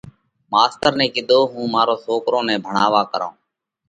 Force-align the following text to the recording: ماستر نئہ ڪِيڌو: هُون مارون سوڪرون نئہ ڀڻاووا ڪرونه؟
ماستر 0.51 0.91
نئہ 0.99 1.07
ڪِيڌو: 1.13 1.39
هُون 1.51 1.65
مارون 1.73 1.99
سوڪرون 2.05 2.43
نئہ 2.47 2.55
ڀڻاووا 2.65 3.01
ڪرونه؟ 3.11 3.33